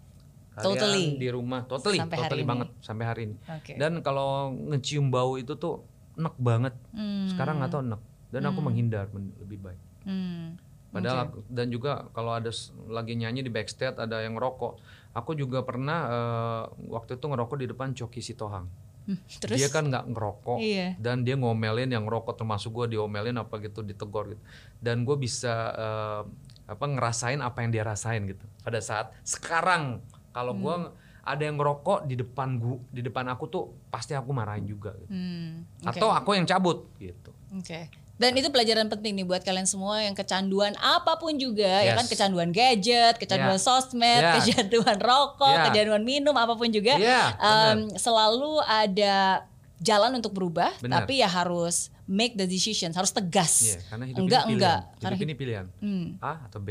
Kalian 0.53 0.69
Totally. 0.73 1.07
di 1.15 1.29
rumah 1.29 1.65
totally 1.65 1.97
Sampai 1.97 2.17
totally 2.19 2.41
ini. 2.41 2.49
banget 2.49 2.69
sampai 2.81 3.05
hari 3.05 3.23
ini 3.27 3.37
Oke. 3.47 3.73
dan 3.75 4.01
kalau 4.01 4.49
ngecium 4.51 5.09
bau 5.09 5.37
itu 5.37 5.53
tuh 5.55 5.85
enak 6.15 6.33
banget 6.37 6.73
Hmm. 6.91 7.25
sekarang 7.27 7.57
nggak 7.57 7.71
tahu 7.71 7.83
enak 7.85 8.01
dan 8.27 8.43
aku 8.43 8.61
menghindar 8.61 9.07
men- 9.11 9.33
lebih 9.39 9.61
baik 9.63 9.81
Hmm. 10.07 10.55
Padahal 10.89 11.29
aku- 11.29 11.45
dan 11.47 11.67
juga 11.69 12.09
kalau 12.11 12.33
ada 12.33 12.49
lagi 12.89 13.13
nyanyi 13.13 13.43
di 13.43 13.51
backstage 13.51 13.99
ada 13.99 14.23
yang 14.23 14.33
ngerokok. 14.33 14.81
Aku 15.13 15.35
juga 15.35 15.61
pernah 15.61 15.99
eh, 16.07 16.63
waktu 16.89 17.17
itu 17.17 17.27
ngerokok 17.27 17.57
di 17.59 17.67
depan 17.67 17.93
Coki 17.93 18.23
Sitohang. 18.23 18.71
Hmm, 19.05 19.23
Terus 19.29 19.55
Dia 19.57 19.69
kan 19.69 19.87
nggak 19.87 20.09
ngerokok 20.09 20.59
Iya. 20.59 20.99
dan 20.99 21.23
dia 21.23 21.35
ngomelin 21.35 21.87
yang 21.87 22.03
ngerokok 22.03 22.35
termasuk 22.37 22.75
gue 22.75 22.87
diomelin 22.93 23.35
apa 23.35 23.61
gitu 23.61 23.79
ditegor 23.81 24.27
gitu. 24.29 24.43
Dan 24.79 25.03
gue 25.03 25.15
bisa 25.17 25.53
eh, 25.73 26.23
apa 26.67 26.85
ngerasain 26.85 27.39
apa 27.39 27.59
yang 27.61 27.71
dia 27.71 27.83
rasain 27.83 28.25
gitu. 28.25 28.43
Pada 28.61 28.81
saat 28.81 29.15
sekarang 29.23 30.03
kalau 30.33 30.55
gue 30.55 30.75
Hmm. 30.77 30.91
ada 31.23 31.43
yang 31.43 31.55
ngerokok 31.55 32.07
di 32.07 32.15
depan 32.15 32.55
gua 32.57 32.79
di 32.89 32.99
depan 33.01 33.27
aku 33.27 33.45
tuh 33.47 33.65
pasti 33.89 34.13
aku 34.13 34.31
marahin 34.31 34.63
juga 34.65 34.95
gitu. 34.97 35.11
Hmm, 35.11 35.67
oke. 35.81 35.91
Atau 35.93 36.09
aku 36.09 36.31
yang 36.33 36.45
cabut 36.45 36.87
gitu. 36.97 37.31
Oke. 37.53 37.91
Dan 38.17 38.33
itu 38.33 38.49
pelajaran 38.49 38.89
penting 38.89 39.13
nih 39.15 39.25
buat 39.25 39.41
kalian 39.41 39.65
semua 39.65 40.01
yang 40.01 40.13
kecanduan 40.13 40.73
apa 40.77 41.17
pun 41.17 41.37
juga 41.37 41.69
ya 41.85 41.93
Yes. 41.93 41.97
kan 41.97 42.07
kecanduan 42.09 42.49
gadget, 42.49 43.15
kecanduan 43.17 43.55
Yeah. 43.55 43.61
sosmed, 43.63 44.03
Yeah. 44.19 44.35
kecanduan 44.39 44.97
rokok, 44.99 45.45
Yeah. 45.51 45.65
kecanduan 45.69 46.01
minum 46.03 46.33
apa 46.33 46.53
pun 46.53 46.69
juga. 46.69 46.97
Iya, 46.97 47.37
em, 47.37 47.93
selalu 47.93 48.57
ada 48.63 49.45
jalan 49.79 50.17
untuk 50.17 50.33
berubah, 50.33 50.73
Benar. 50.79 51.05
tapi 51.05 51.21
ya 51.21 51.29
harus 51.29 51.93
make 52.05 52.33
the 52.35 52.45
decisions, 52.45 52.95
harus 52.95 53.13
tegas. 53.13 53.61
Iya, 53.67 53.79
karena 53.87 54.05
hidup 54.07 54.19
enggak 54.19 54.41
ini 54.41 54.49
pilihan. 54.49 54.57
enggak. 54.57 54.81
Hidup 54.81 55.03
Karena 55.03 55.17
ini 55.21 55.35
pilihan. 55.37 55.67
Hmm, 55.79 56.07
A 56.19 56.33
atau 56.43 56.59
B? 56.59 56.69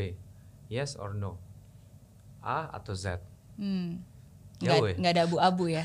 Yes 0.66 0.90
or 0.94 1.14
no? 1.14 1.38
A 2.40 2.70
atau 2.72 2.90
Z? 2.92 3.22
hmm. 3.54 4.02
Jauh 4.56 4.72
Nggak, 4.82 4.88
ya? 4.88 4.94
nggak 4.96 5.12
ada 5.12 5.22
abu-abu 5.22 5.64
ya. 5.68 5.84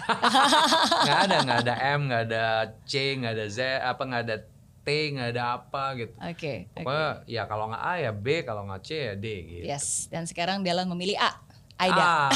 nggak 1.04 1.20
ada, 1.22 1.36
nggak 1.44 1.60
ada 1.62 1.74
M, 1.92 2.00
nggak 2.08 2.24
ada 2.26 2.44
C, 2.82 2.94
nggak 3.14 3.34
ada 3.36 3.46
Z, 3.46 3.60
apa 3.78 4.02
nggak 4.02 4.22
ada 4.24 4.36
T, 4.82 4.88
nggak 5.14 5.30
ada 5.38 5.62
apa 5.62 5.84
gitu. 5.98 6.14
Oke. 6.18 6.74
oke. 6.74 6.82
Pokoknya 6.82 7.10
ya 7.30 7.44
kalau 7.46 7.70
nggak 7.70 7.84
A 7.86 7.94
ya 8.02 8.12
B, 8.12 8.28
kalau 8.42 8.62
nggak 8.66 8.82
C 8.82 8.90
ya 8.98 9.14
D 9.14 9.26
gitu. 9.46 9.66
Yes. 9.70 10.10
Dan 10.10 10.26
sekarang 10.26 10.66
Dylan 10.66 10.90
memilih 10.90 11.22
A. 11.22 11.51
Aida. 11.82 12.04
Ah. 12.06 12.30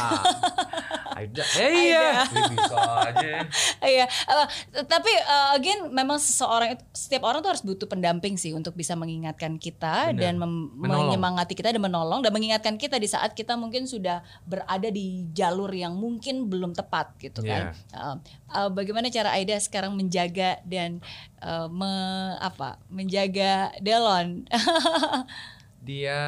Aida. 1.15 1.43
Eh, 1.61 1.71
iya. 1.93 2.27
Bisa 2.27 2.81
aja. 3.07 3.47
Iya, 3.79 4.05
eh, 4.09 4.47
tapi 4.83 5.11
eh, 5.13 5.47
again 5.55 5.87
memang 5.93 6.19
seseorang 6.19 6.75
itu 6.75 6.83
setiap 6.91 7.23
orang 7.23 7.39
tuh 7.39 7.55
harus 7.55 7.63
butuh 7.63 7.87
pendamping 7.87 8.35
sih 8.35 8.51
untuk 8.51 8.75
bisa 8.75 8.97
mengingatkan 8.99 9.55
kita 9.55 10.11
Benar. 10.11 10.19
dan 10.19 10.33
menyemangati 10.75 11.55
kita 11.55 11.71
dan 11.71 11.79
menolong 11.79 12.19
dan 12.19 12.35
mengingatkan 12.35 12.75
kita 12.75 12.99
di 12.99 13.07
saat 13.07 13.31
kita 13.31 13.55
mungkin 13.55 13.87
sudah 13.87 14.25
berada 14.43 14.91
di 14.91 15.29
jalur 15.31 15.71
yang 15.71 15.95
mungkin 15.95 16.51
belum 16.51 16.75
tepat 16.75 17.15
gitu 17.21 17.45
kan. 17.45 17.71
Eh, 17.71 18.15
eh, 18.51 18.69
bagaimana 18.75 19.07
cara 19.07 19.31
Aida 19.37 19.55
sekarang 19.61 19.95
menjaga 19.95 20.59
dan 20.67 20.99
eh, 21.39 21.67
me- 21.71 22.35
apa? 22.43 22.81
Menjaga 22.91 23.71
Delon. 23.79 24.43
Dia 25.85 26.21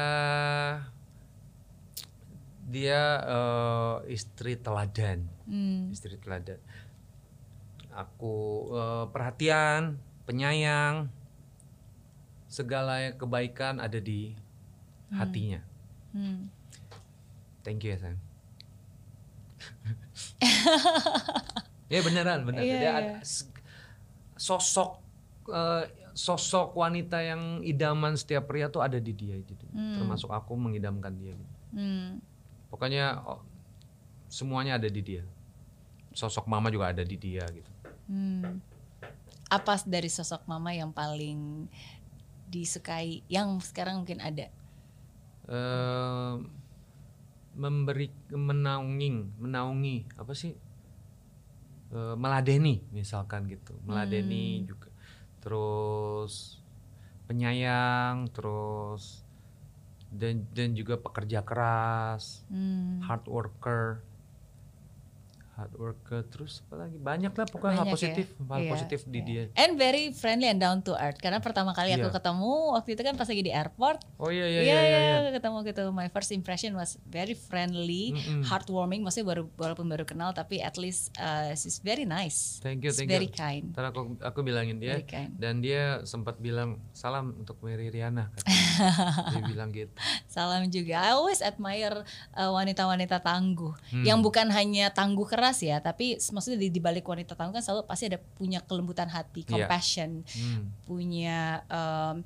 dia 2.68 3.00
eh, 3.24 4.12
istri 4.12 4.54
teladan. 4.54 5.24
Hmm, 5.44 5.88
istri 5.88 6.20
teladan. 6.20 6.60
Aku 7.90 8.34
eh, 8.70 9.04
perhatian, 9.08 9.96
penyayang, 10.22 11.08
segala 12.46 13.12
kebaikan 13.12 13.80
ada 13.80 13.96
di 13.98 14.36
hatinya. 15.10 15.64
hmm. 16.12 16.52
Thank 17.64 17.84
you 17.84 17.92
ya 17.92 18.00
sayang. 18.00 18.20
ya 21.92 22.00
beneran 22.04 22.44
bener. 22.44 22.62
Iya, 22.62 22.76
Dia 22.78 22.92
s- 23.20 23.48
sosok 24.36 25.00
eh, 25.50 25.84
sosok 26.12 26.74
wanita 26.74 27.20
yang 27.20 27.62
idaman 27.62 28.14
setiap 28.14 28.46
pria 28.46 28.68
tuh 28.68 28.82
ada 28.82 28.98
di 28.98 29.12
dia 29.12 29.36
gitu. 29.38 29.64
Termasuk 29.70 30.28
aku 30.28 30.54
mengidamkan 30.54 31.14
dia. 31.14 31.34
Gitu. 31.34 31.54
Hmm. 31.74 32.10
Pokoknya 32.68 33.20
oh, 33.24 33.42
semuanya 34.28 34.76
ada 34.76 34.88
di 34.88 35.00
dia. 35.00 35.24
Sosok 36.12 36.48
mama 36.48 36.68
juga 36.68 36.92
ada 36.92 37.04
di 37.04 37.16
dia 37.16 37.44
gitu. 37.48 37.70
Hmm. 38.08 38.60
Apa 39.48 39.80
dari 39.84 40.12
sosok 40.12 40.44
mama 40.44 40.72
yang 40.76 40.92
paling 40.92 41.68
disukai 42.48 43.24
yang 43.28 43.60
sekarang 43.60 44.04
mungkin 44.04 44.20
ada? 44.20 44.48
eh 45.48 46.34
memberi 47.56 48.12
menaungi 48.28 49.40
menaungi 49.40 50.20
apa 50.20 50.36
sih 50.36 50.52
Eh, 51.88 52.16
meladeni 52.20 52.84
misalkan 52.92 53.48
gitu 53.48 53.72
meladeni 53.88 54.60
juga 54.68 54.92
terus 55.40 56.60
penyayang 57.24 58.28
terus 58.28 59.24
dan 60.08 60.48
dan 60.56 60.72
juga 60.72 60.96
pekerja 60.96 61.44
keras 61.44 62.42
Hmm. 62.48 63.04
hard 63.04 63.28
worker 63.28 64.07
hard 65.58 65.74
worker 65.74 66.22
terus 66.24 66.62
apa 66.62 66.78
lagi 66.80 66.96
banyak 66.96 67.28
lah 67.30 67.44
pokoknya 67.44 67.74
hal 67.74 67.82
Banyak 67.82 67.90
ya? 67.90 67.94
positif 67.98 68.26
hal 68.38 68.60
Iya, 68.60 68.70
positif 68.70 69.00
di 69.04 69.18
iya. 69.18 69.26
dia 69.26 69.42
And 69.58 69.74
very 69.74 70.10
friendly 70.10 70.46
and 70.46 70.56
down 70.56 70.80
to 70.80 70.94
earth. 70.94 71.18
Karena 71.18 71.38
pertama 71.38 71.72
kali 71.72 71.90
aku 71.92 72.06
Iya. 72.06 72.14
ketemu 72.14 72.52
waktu 72.72 72.90
itu 72.92 73.02
kan 73.02 73.14
pas 73.14 73.26
lagi 73.26 73.42
di 73.42 73.50
airport. 73.50 73.98
oh 74.16 74.30
iya 74.30 74.46
iya 74.46 74.60
Iya, 74.60 74.62
iya, 74.62 74.78
iya, 74.80 74.98
iya, 75.00 75.16
iya. 75.20 75.30
ketemu 75.32 75.56
gitu. 75.64 75.82
My 75.90 76.06
first 76.06 76.30
impression 76.30 76.72
was 76.72 76.94
very 77.04 77.34
friendly, 77.34 78.14
Mm-mm. 78.14 78.42
heartwarming. 78.44 79.02
Maksudnya 79.02 79.26
baru 79.28 79.50
walaupun 79.52 79.84
baru 79.84 80.04
kenal 80.04 80.30
tapi 80.30 80.58
at 80.58 80.76
least 80.76 81.10
uh, 81.16 81.50
she's 81.52 81.80
very 81.80 82.04
nice. 82.04 82.58
thank 82.58 82.78
you 82.80 82.88
She's 82.88 83.00
thank 83.00 83.10
very 83.10 83.26
you 83.26 83.34
kind. 83.34 83.74
Ntar 83.74 83.90
aku 83.90 84.14
aku 84.20 84.38
bilangin 84.40 84.78
dia 84.78 84.94
Very 84.94 85.04
kind. 85.04 85.34
dan 85.34 85.58
dia 85.58 85.82
sempat 86.04 86.38
bilang 86.38 86.78
salam 86.92 87.34
untuk 87.36 87.58
Mary 87.58 87.88
Riana 87.88 88.30
dia 89.32 89.42
bilang 89.44 89.70
gitu 89.70 89.90
Salam 90.26 90.68
juga. 90.68 91.00
I 91.00 91.10
always 91.12 91.40
admire 91.40 92.04
uh, 92.32 92.50
wanita-wanita 92.52 93.18
tangguh 93.18 93.74
Hmm. 93.88 94.04
yang 94.04 94.20
bukan 94.20 94.48
hanya 94.48 94.90
tangguh 94.90 95.24
keras 95.24 95.47
keras 95.48 95.64
ya, 95.64 95.80
tapi 95.80 96.06
maksudnya 96.20 96.60
di, 96.60 96.68
di 96.68 96.76
balik 96.78 97.08
wanita 97.08 97.32
tangguh 97.32 97.56
kan 97.56 97.64
selalu 97.64 97.88
pasti 97.88 98.04
ada 98.06 98.20
punya 98.36 98.60
kelembutan 98.60 99.08
hati, 99.08 99.42
Iya. 99.42 99.64
compassion, 99.64 100.20
Hmm. 100.28 100.68
punya 100.84 101.64
em, 101.66 102.20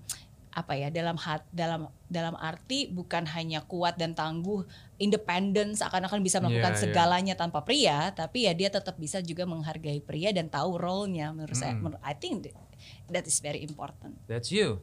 apa 0.53 0.77
ya 0.77 0.93
dalam 0.93 1.17
hat 1.17 1.47
dalam 1.49 1.89
dalam 2.05 2.37
arti 2.37 2.85
bukan 2.85 3.25
hanya 3.25 3.65
kuat 3.65 3.97
dan 3.97 4.13
tangguh, 4.13 4.67
independen 4.99 5.73
seakan-akan 5.73 6.21
bisa 6.21 6.43
melakukan 6.43 6.75
Iya, 6.75 6.77
iya. 6.77 6.85
segalanya 6.85 7.35
tanpa 7.35 7.63
pria, 7.63 8.11
tapi 8.13 8.45
ya 8.45 8.53
dia 8.53 8.69
tetap 8.69 8.99
bisa 8.99 9.23
juga 9.23 9.47
menghargai 9.47 10.03
pria 10.03 10.29
dan 10.29 10.51
tahu 10.51 10.77
role-nya 10.77 11.33
menurut 11.33 11.57
saya. 11.57 11.73
Hmm. 11.73 11.89
Menurut- 11.89 12.05
I 12.05 12.13
think 12.13 12.51
that 13.09 13.25
is 13.25 13.39
very 13.39 13.63
important. 13.63 14.19
That's 14.27 14.51
you. 14.51 14.83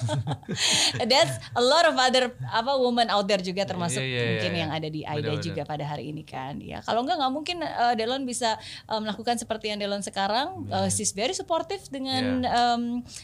That's 1.10 1.36
a 1.52 1.62
lot 1.62 1.84
of 1.86 1.94
other 1.96 2.34
apa 2.42 2.72
woman 2.76 3.08
out 3.08 3.26
there 3.26 3.40
juga 3.40 3.64
termasuk 3.64 4.00
Iya, 4.00 4.06
iya, 4.06 4.16
iya, 4.16 4.28
mungkin 4.30 4.52
iya. 4.52 4.60
yang 4.60 4.70
ada 4.70 4.88
di 4.88 5.00
Aida 5.02 5.16
Benar-benar. 5.30 5.44
juga 5.44 5.62
pada 5.64 5.84
hari 5.86 6.04
ini 6.10 6.22
kan. 6.22 6.58
Ya, 6.58 6.80
kalau 6.80 7.04
enggak 7.04 7.20
nggak 7.20 7.32
mungkin 7.32 7.56
uh, 7.60 7.94
Delon 7.94 8.24
bisa 8.24 8.56
uh, 8.86 9.00
melakukan 9.00 9.36
seperti 9.36 9.70
yang 9.70 9.78
Delon 9.78 10.00
sekarang. 10.00 10.66
Uh, 10.68 10.88
she's 10.88 11.12
very 11.12 11.32
supportive 11.32 11.82
dengan 11.88 12.44
um, 12.44 12.82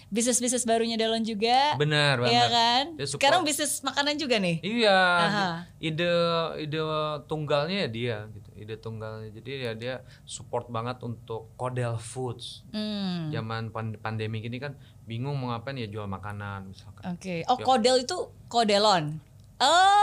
bisnis-bisnis 0.08 0.64
barunya 0.64 0.96
Delon 0.96 1.22
juga. 1.22 1.74
Benar 1.76 2.22
banget. 2.22 2.32
Iya 2.32 2.44
kan? 2.48 2.84
Sekarang 3.06 3.40
bisnis 3.42 3.80
makanan 3.80 4.16
juga 4.16 4.36
nih. 4.38 4.60
Iya, 4.62 5.00
Aha. 5.00 5.48
ide 5.78 6.12
ide 6.60 6.80
tunggalnya 7.26 7.86
ya 7.86 7.88
dia 7.88 8.16
gitu. 8.30 8.48
Ide 8.56 8.74
tunggalnya. 8.78 9.28
Jadi 9.30 9.50
ya 9.62 9.72
dia 9.72 9.94
support 10.24 10.68
banget 10.68 11.00
untuk 11.02 11.52
Kodel 11.54 11.96
Foods. 11.96 12.64
Hmm. 12.72 13.28
Zaman 13.28 13.68
pan- 13.70 13.98
pandemi 13.98 14.40
gini 14.40 14.56
kan 14.56 14.74
bingung 15.06 15.38
mau 15.38 15.54
ngapain 15.54 15.78
ya 15.78 15.86
jual 15.86 16.10
makanan 16.10 16.68
misalkan. 16.68 17.02
Oke. 17.14 17.46
Oh, 17.46 17.56
Yuk. 17.56 17.64
Kodel 17.64 17.96
itu 18.02 18.18
Kodelon. 18.50 19.22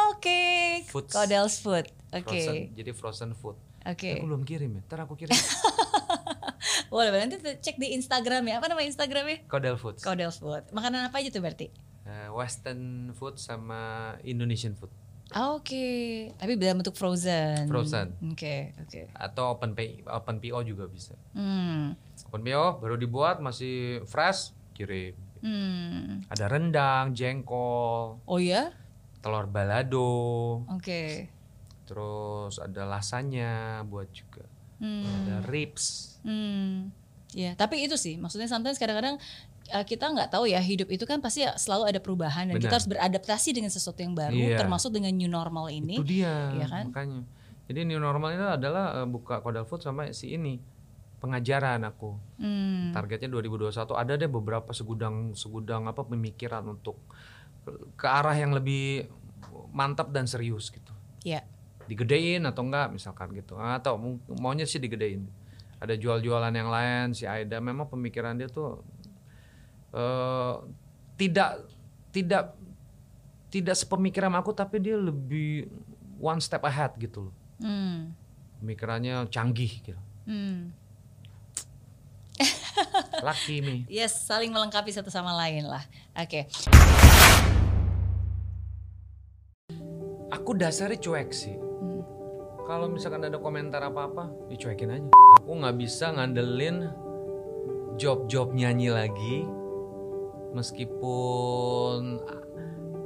Oke. 0.10 0.42
Foods. 0.90 1.14
Kodel's 1.14 1.60
food. 1.60 1.86
Oke. 2.16 2.26
Frozen, 2.26 2.56
jadi 2.74 2.92
frozen 2.96 3.32
food. 3.36 3.60
Oke. 3.84 4.18
Aku 4.18 4.26
belum 4.26 4.48
kirim 4.48 4.80
ya. 4.80 4.82
Ntar 4.88 5.04
aku 5.04 5.20
kirim. 5.20 5.36
Boleh, 6.94 7.10
nanti 7.12 7.42
cek 7.42 7.76
di 7.76 7.94
Instagram 7.98 8.48
ya. 8.48 8.64
Apa 8.64 8.72
nama 8.72 8.82
Instagramnya? 8.86 9.44
Kodel 9.50 9.76
Foods. 9.76 10.06
Kodel's 10.06 10.40
food. 10.40 10.64
Makanan 10.72 11.10
apa 11.10 11.20
aja 11.20 11.34
tuh 11.34 11.42
berarti? 11.42 11.68
Eh, 12.06 12.30
Western 12.32 13.12
food 13.18 13.42
sama 13.42 14.14
Indonesian 14.24 14.78
food 14.78 14.94
Oke, 15.34 16.30
tapi 16.38 16.54
dalam 16.62 16.86
bentuk 16.86 16.94
frozen. 16.94 17.66
Frozen. 17.66 18.14
Oke, 18.30 18.70
oke. 18.78 19.10
atau 19.18 19.58
open 19.58 19.74
PO, 19.74 20.06
open 20.06 20.38
PO 20.38 20.62
juga 20.62 20.86
bisa. 20.86 21.18
Hmm. 21.34 21.98
Open 22.30 22.46
PO 22.46 22.78
baru 22.78 22.96
dibuat 23.02 23.42
masih 23.42 24.06
fresh 24.06 24.54
kirim. 24.74 25.14
Hmm. 25.44 26.24
Ada 26.28 26.48
rendang, 26.48 27.14
jengkol, 27.14 28.20
Oh 28.24 28.40
ya? 28.40 28.72
telur 29.20 29.48
balado, 29.48 30.64
Oke. 30.68 31.32
terus 31.84 32.60
ada 32.60 32.84
lasanya 32.84 33.84
buat 33.84 34.08
juga. 34.10 34.44
Hmm. 34.80 35.04
Ada 35.04 35.36
ribs. 35.48 36.18
Hmm. 36.24 36.92
Ya, 37.32 37.56
tapi 37.56 37.82
itu 37.82 37.96
sih 37.96 38.16
maksudnya 38.16 38.46
sometimes 38.46 38.78
kadang-kadang 38.78 39.18
uh, 39.72 39.82
kita 39.82 40.06
nggak 40.06 40.30
tahu 40.30 40.46
ya 40.46 40.62
hidup 40.62 40.86
itu 40.94 41.02
kan 41.04 41.18
pasti 41.18 41.42
selalu 41.58 41.90
ada 41.90 42.00
perubahan 42.04 42.46
dan 42.46 42.62
kita 42.62 42.68
Benar. 42.70 42.76
harus 42.78 42.90
beradaptasi 42.92 43.50
dengan 43.58 43.72
sesuatu 43.74 44.00
yang 44.06 44.14
baru 44.14 44.38
Iya. 44.38 44.60
termasuk 44.60 44.94
dengan 44.94 45.12
new 45.16 45.26
normal 45.28 45.74
ini. 45.74 45.98
Itu 45.98 46.06
dia 46.06 46.54
Iya 46.54 46.68
kan? 46.70 46.86
makanya. 46.94 47.22
Jadi 47.64 47.80
new 47.88 47.98
normal 47.98 48.36
itu 48.36 48.46
adalah 48.46 49.02
eh, 49.02 49.08
buka 49.08 49.40
Kodal 49.40 49.66
Food 49.66 49.82
sama 49.82 50.12
si 50.12 50.36
ini 50.36 50.60
pengajaran 51.24 51.80
aku. 51.88 52.20
Hmm. 52.36 52.92
Targetnya 52.92 53.32
2021 53.32 53.96
ada 53.96 54.14
deh 54.20 54.28
beberapa 54.28 54.76
segudang 54.76 55.32
segudang 55.32 55.88
apa 55.88 56.04
pemikiran 56.04 56.68
untuk 56.68 57.00
ke, 57.96 58.04
arah 58.04 58.36
yang 58.36 58.52
lebih 58.52 59.08
mantap 59.72 60.12
dan 60.12 60.28
serius 60.28 60.68
gitu. 60.68 60.92
Ya. 61.24 61.48
Digedein 61.88 62.44
atau 62.44 62.68
enggak 62.68 62.92
misalkan 62.92 63.32
gitu. 63.32 63.56
Atau 63.56 63.96
mau- 63.96 64.20
maunya 64.36 64.68
sih 64.68 64.84
digedein. 64.84 65.32
Ada 65.80 65.96
jual-jualan 65.96 66.52
yang 66.52 66.68
lain 66.68 67.16
si 67.16 67.24
Aida 67.24 67.64
memang 67.64 67.88
pemikiran 67.88 68.36
dia 68.36 68.52
tuh 68.52 68.84
eh 69.96 70.56
tidak 71.16 71.64
tidak 72.12 72.58
tidak 73.48 73.76
sepemikiran 73.80 74.34
aku 74.36 74.52
tapi 74.52 74.82
dia 74.82 75.00
lebih 75.00 75.72
one 76.20 76.44
step 76.44 76.68
ahead 76.68 76.92
gitu 77.00 77.32
loh. 77.32 77.36
Hmm. 77.64 78.12
Pemikirannya 78.60 79.24
canggih 79.32 79.72
gitu. 79.80 80.02
Hmm. 80.28 80.72
Lucky 83.24 83.64
me. 83.64 83.88
Yes, 83.88 84.28
saling 84.28 84.52
melengkapi 84.52 84.92
satu 84.92 85.08
sama 85.08 85.32
lain 85.32 85.64
lah. 85.64 85.80
Oke. 86.20 86.52
Aku 90.28 90.52
dasarnya 90.60 91.00
cuek 91.00 91.32
sih. 91.32 91.56
Kalau 92.68 92.92
misalkan 92.92 93.24
ada 93.24 93.40
komentar 93.40 93.80
apa-apa, 93.80 94.52
dicuekin 94.52 94.92
aja. 94.92 95.08
Aku 95.40 95.56
nggak 95.56 95.76
bisa 95.80 96.12
ngandelin 96.12 96.92
job-job 97.96 98.52
nyanyi 98.52 98.92
lagi, 98.92 99.48
meskipun 100.52 102.20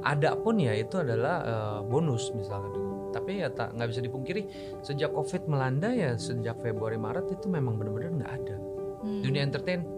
ada 0.02 0.34
pun 0.34 0.58
ya 0.58 0.74
itu 0.74 0.98
adalah 0.98 1.36
eh, 1.46 1.78
bonus 1.86 2.34
misalkan. 2.34 2.74
Tapi 3.14 3.38
ya 3.38 3.54
tak 3.54 3.78
nggak 3.78 3.86
bisa 3.86 4.02
dipungkiri 4.02 4.42
sejak 4.82 5.14
COVID 5.14 5.46
melanda 5.46 5.94
ya 5.94 6.18
sejak 6.18 6.58
Februari 6.58 6.98
Maret 6.98 7.38
itu 7.38 7.46
memang 7.46 7.78
benar-benar 7.78 8.10
nggak 8.18 8.34
ada. 8.34 8.56
Hmm. 8.98 9.22
Dunia 9.22 9.46
entertain 9.46 9.97